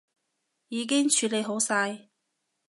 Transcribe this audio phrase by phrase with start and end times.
[0.69, 2.09] 已經處理好晒